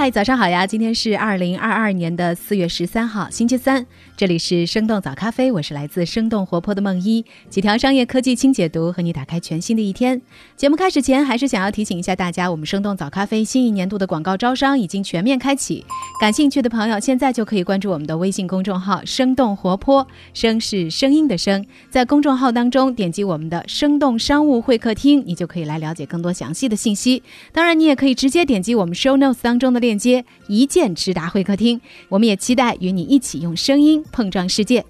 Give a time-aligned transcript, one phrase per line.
[0.00, 0.66] 嗨，早上好呀！
[0.66, 3.84] 今天是二零二二年的四月十三号，星期三。
[4.16, 10.22] 这里是生动早咖啡，我是来自生动活泼的梦一，几条商业科技轻解读，和你打开全新的一天。
[10.56, 15.84] 节目开始前，还是想要提醒一下大家，我们生动早咖啡新一年度的广告招商已经全面开启，
[16.18, 27.22] 感兴趣的朋友现在就可以关注我们的微信公众号“生动活泼”，声是声音的声，在公众号当中点击我们的“生动商务会客厅”，你就可以来了解更多详细的信息。
[27.52, 31.80] 当然，你也可以直接点击我们 show notes 当中的链链接，一键直达会客厅。
[32.08, 34.04] 我们也期待与你一起用声音。
[34.12, 34.84] 碰撞世界。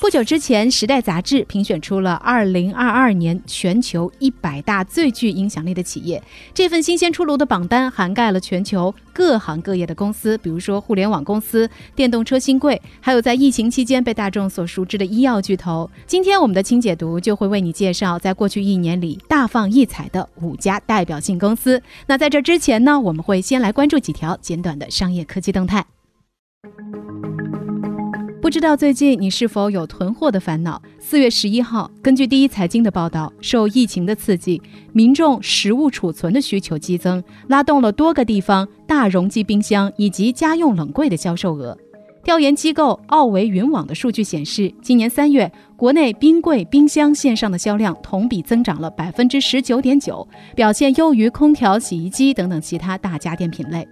[0.00, 6.22] 不久之前，《时代》杂志评选出了2022年全球一百大最具影响力的企业。
[6.54, 15.90] 这份新鲜出炉的榜单涵盖了全球各行各业的公司，比如说互联网公司、电动车新贵，还有在疫情期间被大众所熟知的医药巨头。
[16.06, 21.82] 今天我们的清解读就会为你介绍在过去一年里大放异彩的五家代表性公司。
[22.06, 25.84] 那在这之前呢，我们会先来关注几条简短的商业科技动态。
[28.48, 30.80] 不知道最近你是否有囤货的烦恼？
[30.98, 34.58] 四月十一号，根据第一财经的报道，受疫情的刺激，
[34.94, 41.76] 民众食物储存的需求激增，拉动了多个地方大容积冰箱以及家用冷柜的销售额。
[42.24, 50.26] 调研机构奥维云网的数据显示，今年三月，国内冰柜、冰箱线上的销量同比增长了百分之十九点九，
[50.56, 53.86] 表现优于空调、洗衣机等等其他大家电品类。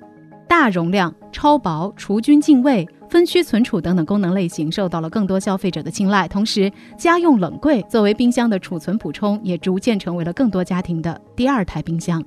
[0.48, 2.88] 大容量、超薄、除菌净味。
[3.08, 12.20] 分区存储等等功能类型受到了更多消费者的青睐，同时家用冷柜作为冰箱的储存补充，也逐渐成为了更多家庭的第二台冰箱。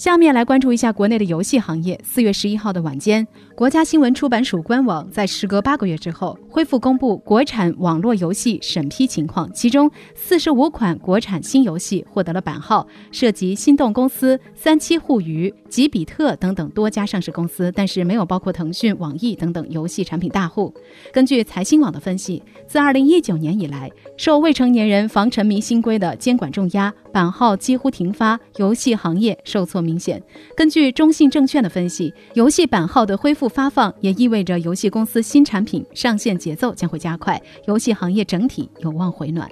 [0.00, 2.00] 下面来关注一下国内的游戏行业。
[2.02, 20.72] 四月十一号的晚间，国家新闻出版署官网在时隔八个月之后恢复公布国产网络游戏审批情况，其中四十五款国产新游戏获得了版号，涉及心动公司、三七互娱、吉比特等等多家上市公司，但是没有包括腾讯、网易等等游戏产品大户。
[21.12, 29.84] 根据财新网的分析，自二零一九年以来，受未成年人防沉迷新规的监管重压，版号几乎停发，游戏行业受挫。
[29.90, 30.22] 明显，
[30.56, 39.48] 根据中信证券的分析，游戏版号的恢复发放也意味着游戏公司新产品上线节奏将会加快，游戏行业整体有望回暖。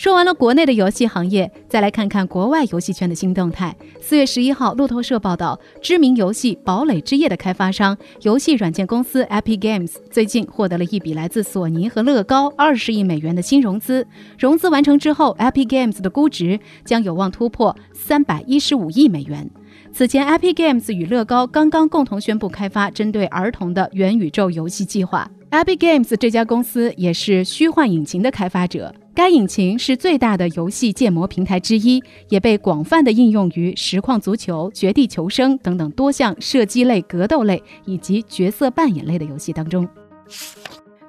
[0.00, 3.76] 说完了国内的游戏行业，再来看看国外游戏圈的新动态。
[4.00, 14.06] 四月十一号，路透社报道，知名游戏《堡垒之夜》的开发商游戏软件公司 Epic Games 最近获得了一笔来自索尼和乐高二十亿美元的新融资。
[14.38, 19.50] 融资完成之后，Epic Games 的估值将有望突破三百一十五亿美元。
[19.92, 25.30] 此前，Epic Games 与乐高刚刚共同宣布开发针对儿童的元宇宙游戏计划。
[25.50, 28.94] Epic Games 这家公司也是虚幻引擎的开发者。
[29.12, 39.86] 该引擎是最大的游戏建模平台之一，也被广泛的应用于实况足球、绝地求生等等多项射击类、格斗类以及角色扮演类的游戏当中。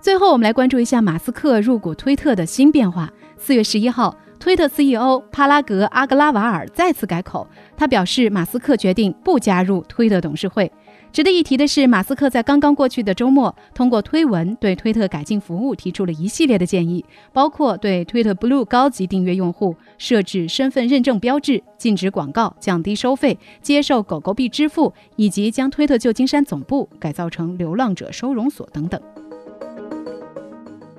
[0.02, 3.10] 最后，我们来关注一下马斯克入股推特的新变化。
[3.38, 7.48] 四月十一号，推特 CEO 帕拉格阿格拉瓦尔再次改口，
[7.78, 10.70] 他表示马斯克决定不加入推特董事会。
[11.12, 29.00] 值得一提的是，马斯克在刚刚过去的周末通过推文对推特改进服务提出了一系列的建议，包括对推特 Blue 高级订阅用户设置身份认证标志、禁止广告、降低收费、接受狗狗币支付，以及将推特旧金山总部改造成流浪者收容所等等。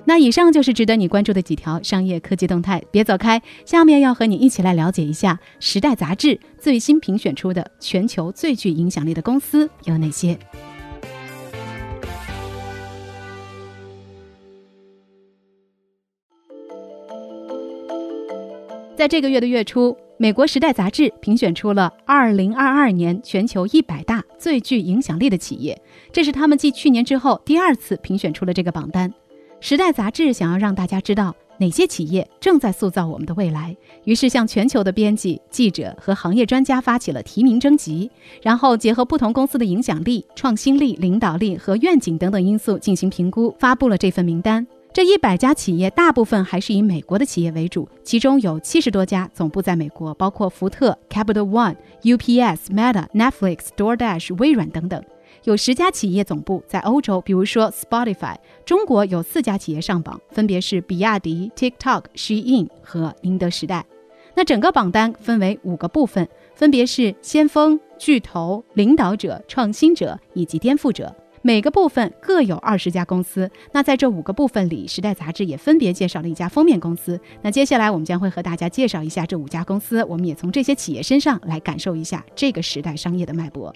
[0.05, 10.37] 那以上就是值得你关注的几条商业科技动态，别走开，下面要和你一起来了解一下《时代》杂志最新评选出的全球最具影响力的公司有哪些。
[18.95, 29.11] 在这个月的月初，美国《时代》杂志评选出了2022年全球一百大最具影响力的企业，这是他们继去年之后第二次评选出了这个榜单。
[29.63, 33.73] 时代杂志想要让大家知道哪些企业正在塑造我们的未来，
[34.03, 38.11] 于是向全球的编辑、记者和行业专家发起了提名征集，
[38.41, 44.67] 然后结合不同公司的影响力、创新力、领导力和愿景等等因素进行评估，发布了这份名单。
[44.91, 55.01] 这一百家企业大部分还是以美国的企业为主，其中有七十多家总部在美国，包括福特、Capital One、UPS、Meta、Netflix、DoorDash、微软等等。
[55.43, 58.35] 有十家企业总部在欧洲，比如说 Spotify。
[58.65, 63.85] 中国有四家企业上榜，分别是比亚迪、TikTok、Shein 和宁德时代。
[64.35, 71.13] 那整个榜单分为五个部分，分别是先锋、巨头、领导者、创新者以及颠覆者。
[71.41, 73.51] 每个部分各有二十家公司。
[73.73, 77.19] 那在这五个部分里，《时代》杂志也分别介绍了一家封面公司。
[77.41, 83.75] 那接下来我们将会和大家介绍一下这五家公司，我们也从这些企业身上来感受一下这个时代商业的脉搏。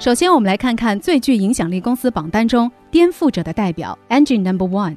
[0.00, 4.96] 首先，我们来看看最具影响力公司榜单中颠覆者的代表 Engine Number One。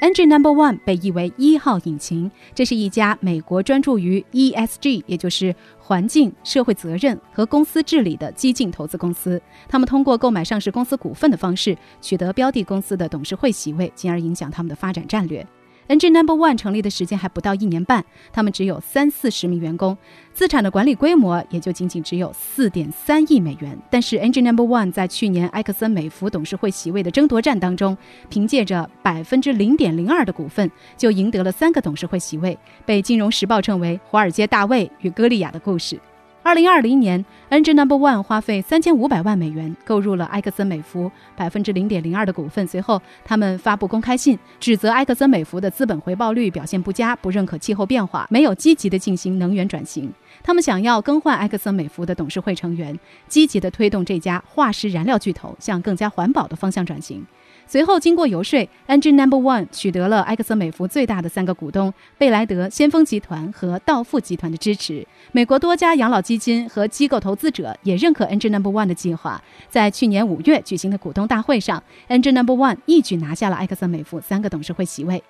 [0.00, 9.38] Engine Number One 被译为一号引擎，这是一家美国专注于 ESG，也就是环境、社会责任和公司治理的激进投资公司。
[9.68, 15.46] 他们通过购买上市公司股份的方式，取得标的公司的董事会席位，进而影响他们的发展战略。
[15.88, 19.96] NG Number One 成立的时间还不到一年半，他们只有三四十名员工，
[20.32, 23.78] 资产的管理规模也就仅仅只有四点三亿美元。
[23.90, 27.96] 但是 NG Number One 在去年埃克森美孚董事会席位的争夺战当中，
[28.30, 32.56] 凭借着百分之零点零二的股份，就赢得了三个董事会席位，
[32.86, 35.98] 被《金融时报》称为“华尔街大卫与歌利亚的故事”。
[36.44, 42.66] 二零二零年，NG Number One 花费三千五百万美元购入了埃克森美孚百分之零点零二的股份。
[42.66, 50.12] 随后，他们发布公开信，指责埃克森美孚的资本回报率表现不佳，不认可气候变化，没有积极的进行能源转型。
[50.42, 52.98] 他们想要更换埃克森美孚的董事会成员，
[53.28, 57.24] 积极的推动这家化石燃料巨头向更加环保的方向转型。
[57.72, 65.06] 随后，经过游说，Engine Number One 取得了埃克森美孚最大的三个股东贝莱德、先锋集团和道富集团的支持。
[65.32, 69.42] 美国多家养老基金和机构投资者也认可 Engine Number One 的计划。
[69.70, 75.24] 在去年五月举行的股东大会上，Engine Number One 一举拿下了埃克森美孚三个董事会席位。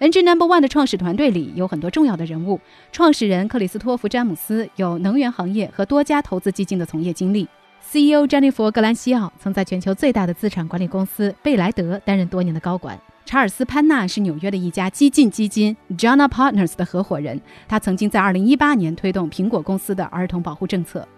[0.00, 2.58] Engie Number One 的创始团队里有很多重要的人物，
[2.90, 7.46] 创始人克里斯托弗·詹姆斯有能源行业和多家投资基金的从业经历。
[7.90, 13.00] CEO 詹妮弗·格兰西奥曾在全球最大的资产管理公司贝莱德担任多年的高管。
[13.24, 21.08] 查尔斯·潘纳是纽约的一家激进基金 Jana Partners 的合伙人，他曾经在2018年推动苹果公司的儿童保护政策。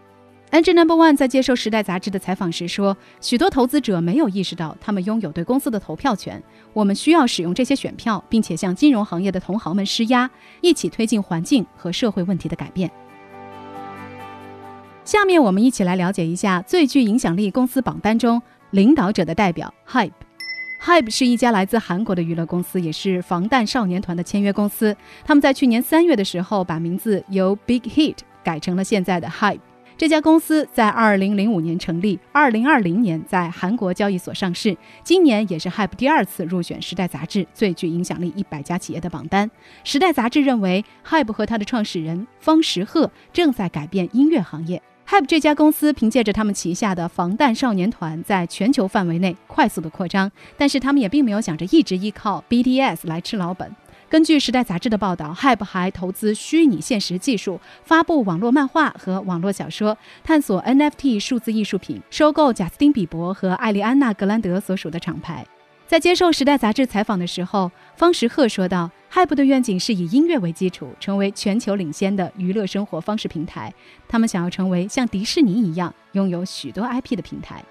[0.53, 6.41] Angel Number One 在接受《时代》杂志的采访时说：“许多投资者没有意识到他们拥有对公司的投票权。
[6.73, 10.31] 我们需要使用这些选票，并且向金融行业的同行们施压，
[10.61, 12.89] 一起推进环境和社会问题的改变。”
[15.11, 18.41] 下面我们一起来了解一下最具影响力公司榜单中
[18.71, 20.13] 领导者的代表 Hype。
[20.81, 24.97] Hype 是一家来自韩国的娱乐公司，也是防弹少年团的签约公司。
[25.25, 29.59] 他们在去年三月的时候，把名字由 Big Hit 改成了现在的 Hype。
[29.99, 34.77] 这家公司在二零零五年成立，二零二零年在韩国交易所上市。
[35.03, 39.49] 今年也是 Hype 第二次入选《时代》杂志最具影响力一百家企业的榜单。
[39.83, 44.81] 《时代》杂志认为，Hype 和他的创始人方时赫正在改变音乐行业。
[45.11, 53.75] Hype 这家公司凭借着他们旗下的防弹少年团，在全球范围内快速的扩张，但是他们也并没有想着一直依靠 BTS 来吃老本。
[54.09, 65.45] 根据《时代》杂志的报道，Hype 还投资虚拟现实技术，发布网络漫画和网络小说，探索 NFT 数字艺术品，收购贾斯汀·比伯和艾丽安娜·格兰德所属的厂牌。
[65.89, 68.89] 在接受《时代》杂志采访的时候，方时赫说道。
[69.13, 73.73] Hype 的愿景是以音乐为基础，成为全球领先的娱乐生活方式平台。
[74.07, 77.65] 他们想要成为像迪士尼一样拥有许多 IP 的平台。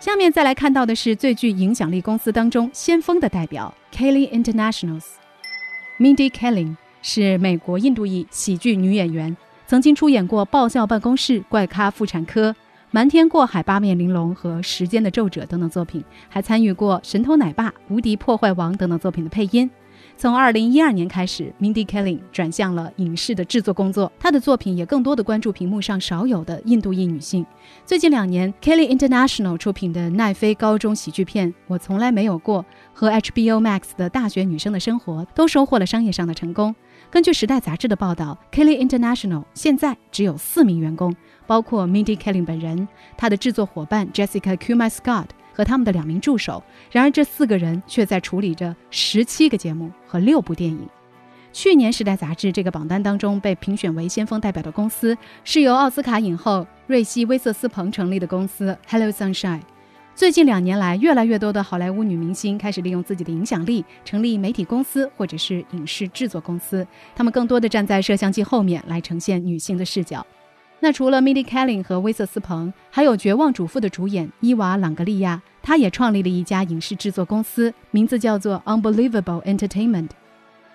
[0.00, 5.04] 下面再来看到的是最具影响力公司当中先锋的代表 Kelly Internationals。
[5.98, 9.36] Mindy Kaling 是美国印度裔喜剧女演员，
[9.66, 12.52] 曾经出演过《爆笑办公室》《怪咖妇产科》。
[12.90, 19.70] 瞒天过海、八面玲珑和时间的皱褶等等作品，还参与过《神偷奶爸》《无敌破坏王》等等作品的配音。
[20.16, 27.44] 从二零一二年开始，Mindy Kaling 转向了影视的制作工作，她的作品也更多的关注屏幕上少有的印度裔女性。
[27.84, 32.62] 最近两年，Kelly International 出品的奈飞高中喜剧片《我从来没有过》
[32.94, 36.74] 和 HBO Max 的《大学女生的生活》都收获了商业上的成功。
[37.10, 41.14] 根据《时代》杂志的报道，Kelly International 现在只有四名员工。
[41.48, 42.86] 包括 Mindy Kaling 本人、
[43.16, 46.62] 他的制作伙伴 Jessica Kuma Scott 和他们的两名助手。
[46.92, 50.86] 然而，这四个人却在处理着十七个节目和六部电影。
[51.50, 59.62] 去年《时代》杂志这个榜单当中被评选为先锋代表的公司，是由奥斯卡影后瑞希·威瑟斯彭成立的公司 Hello Sunshine。
[60.14, 70.24] 最近两年来，越来越多的好莱坞女明星开始利用自己的影响力成立媒体公司或者是影视制作公司，她们更多的站在摄像机后面来呈现女性的视角。
[70.80, 80.10] 那除了 Mindy Kaling 和威瑟斯彭，还有《绝望主妇》的主演伊娃·朗格利亚，她也创立了一家影视制作公司，名字叫做 Unbelievable Entertainment。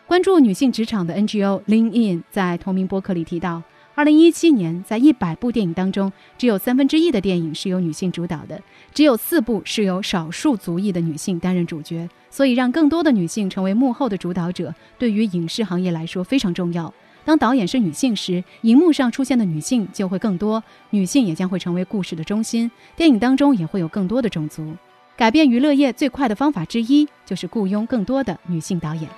[0.05, 3.63] 关注女性职场的 NGO Lean In 在同名博客里提到
[3.95, 8.61] 二零一七年，在一百部电影当中，只有三分之一的电影是由女性主导的，
[8.93, 12.09] 只有四部是由少数族裔的女性担任主角。
[12.29, 16.91] 所以，让更多的女性成为幕后的主导者，对于影视行业来说非常重要。
[17.25, 24.75] 当导演是女性时，荧幕上出现的女性就会更多，女性也将会成为故事的中心，电影当中也会有更多的种族。
[25.15, 29.09] 改变娱乐业最快的方法之一，就是雇佣更多的女性导演。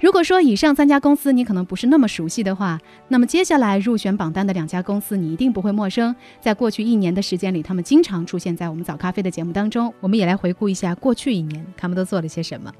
[0.00, 6.12] 如果说以上三家公司你可能不是那么熟悉的话，那么接下来入选榜单的两家公司你一定不会陌生。
[6.40, 9.94] 在过去一年的时间里，他们经常出现在我们早咖啡的节目当中。
[10.00, 12.72] 我们也来回顾一下过去一年他们都做了些什么。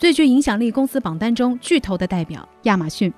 [0.00, 3.10] 最具影响力公司榜单中，巨头的代表亚马逊，《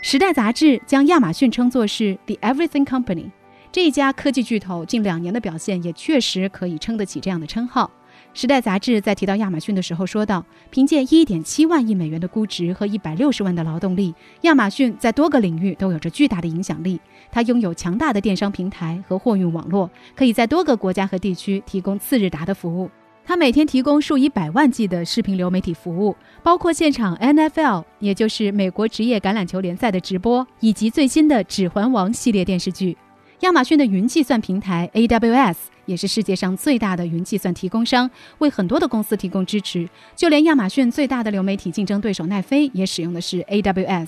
[0.00, 3.30] 时代》杂志将亚马逊称作是 The Everything Company。
[3.70, 7.90] 这一家科技巨头近两年的表现也确实可以撑得起这样的称号。
[8.40, 16.98] 《时代》杂志在提到亚马逊的时候说道：“凭借1.7万亿美元的估值和160万的劳动力，亚马逊在多个领域都有着巨大的影响力。
[17.30, 22.90] 它拥有强大的电商平台和货运网络，可以在多个国家和地区提供次日达的服务。
[23.24, 32.96] 它每天提供数以百万计的视频流媒体服务，包括现场 NFL，也就是美国职业橄榄球联赛的直播，以及最新的《指环王》系列电视剧。
[33.40, 39.88] 亚马逊的云计算平台 AWS。”也是世界上最大的云计算提供商，为很多的公司提供支持。
[40.14, 44.06] 就连亚马逊最大的流媒体竞争对手奈飞也使用的是 AWS。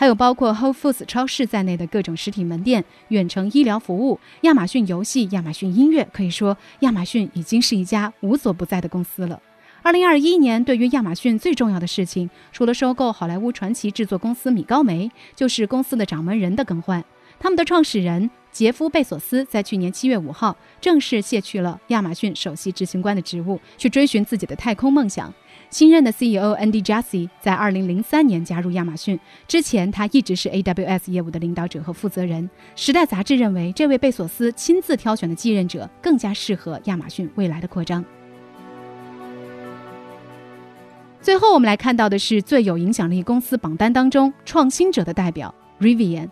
[0.00, 9.38] 还有包括 Whole Foods 超市在内的各种实体门店、远程医疗服务、亚马逊游戏、亚马逊音乐，可以说亚马逊已经是一家无所不在的公司了。
[9.82, 17.04] 二零二一年对于亚马逊最重要的事情，除了收购好莱坞传奇制作公司米高梅，就是公司的掌门人的更换。
[17.38, 18.30] 他们的创始人。
[18.52, 25.32] 杰夫·贝索斯在去年七月五号正式卸去了亚马逊首席执行官的职务，去追寻自己的太空梦想。
[25.70, 32.50] 新任的 CEO Andy Jassy 在二零零三年加入亚马逊，之前他一直是 AWS 业务的领导者和负责人。
[32.74, 38.04] 时代杂志认为，这位贝索斯亲自挑选的继任者更加适合亚马逊未来的扩张。
[41.22, 46.28] 最后，我们来看到的是最有影响力公司榜单当中创新者的代表 Rivian。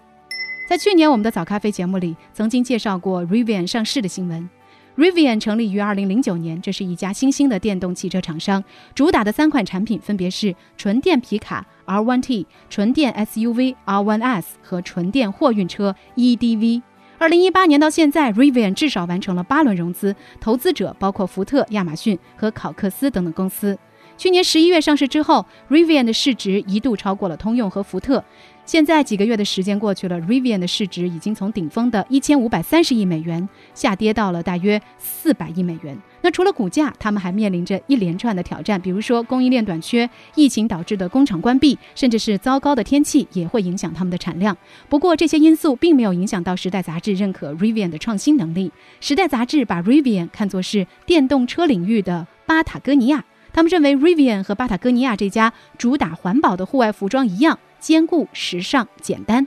[0.69, 4.51] 在去年我们的早咖啡节目里，曾经介绍过 Rivian 上市的新闻。
[4.99, 8.65] Rivian 成立于2009年，这是一家新兴的电动汽车厂商，
[8.97, 16.83] 主打的三款产品分别是纯电皮卡 R1T、纯电 SUV R1S 和纯电货运车 EDV。
[17.21, 23.79] 2018年到现在，Rivian 至少完成了八轮融资，投资者包括福特、亚马逊和考克斯等等公司。
[24.17, 28.25] 去年十一月上市之后，Rivian 的市值一度超过了通用和福特。
[28.69, 35.99] 现在几个月的时间过去了，Rivian 的市值已经从顶峰的一千五百三十亿美元下跌到了大约四百亿美元。
[36.21, 44.55] 那除了股价，他们还面临着一连串的挑战，比如说供应链短缺、疫情导致的工厂关闭，甚至是糟糕的天气也会影响他们的产量。
[44.91, 48.69] 不过这些因素并没有影响到《时代》杂志认可 Rivian 的创新能力。
[49.01, 53.25] 《时代》杂志把 Rivian 看作是电动车领域的巴塔哥尼亚。
[53.51, 59.47] 他们认为，Rivian 和巴塔哥尼亚这家主打环保的户外服装一样，兼顾时尚、简单。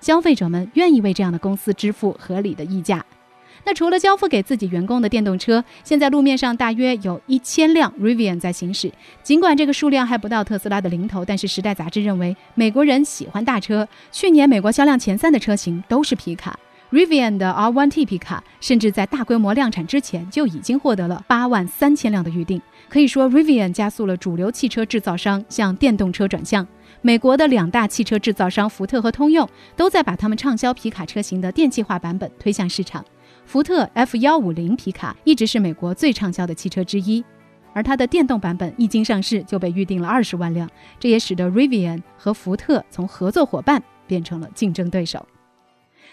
[0.00, 3.04] 消费者们愿意为这样的公司支付合理的溢价。
[3.64, 8.90] 那除了交付给自己员工的电动车，现在路面上大约有一千辆 Rivian 在行驶。
[9.22, 13.86] 尽管这个数量还不到特斯拉的零头，但是《时代》杂志认为，美国人喜欢大车。
[14.10, 16.58] 去年美国销量前三的车型都是皮卡。
[16.90, 22.60] Rivian 的 R1T 皮卡甚至在大规模量产之前就已经获得了八万三千辆的预定。
[22.88, 26.66] 可以说，Rivian 加速了主流汽车制造商向电动车转向。
[27.04, 33.04] 美国的两大汽车制造商福特和通用都在把他们畅销皮卡车型的电气化版本推向市场。
[33.44, 37.24] 福特 F 幺五零皮卡一直是美国最畅销的汽车之一，
[37.72, 45.26] 而它的电动版本一经上市就被预定了二十万辆，这也使得 Rivian 和福特从合作伙伴变成了竞争对手。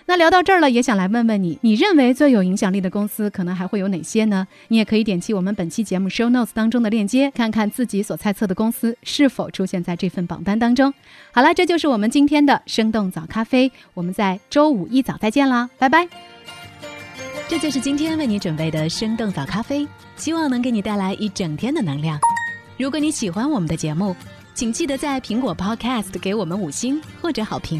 [0.09, 4.47] 那聊到这儿了，也想来问问你，你认为最有影响力的公司可能还会有哪些呢？
[4.69, 10.91] 你也可以点击我们本期节目 show notes 当中的链接，看看自己所猜测的公司是否出现在这份榜单当中。
[11.31, 16.07] 好了，这就是我们今天的生动早咖啡，我们在周五一早再见啦，拜拜。
[17.47, 22.19] 这就是今天为你准备的生动早咖啡，希望能给你带来一整天的能量。
[22.77, 24.15] 如果你喜欢我们的节目，
[24.55, 27.79] 请记得在苹果 Podcast 给我们五星或者好评，